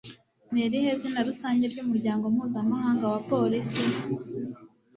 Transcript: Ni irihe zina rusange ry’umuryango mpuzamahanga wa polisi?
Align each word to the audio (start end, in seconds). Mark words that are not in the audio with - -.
Ni 0.51 0.61
irihe 0.65 0.91
zina 1.01 1.19
rusange 1.27 1.63
ry’umuryango 1.73 2.23
mpuzamahanga 2.35 3.05
wa 3.13 3.19
polisi? 3.31 3.83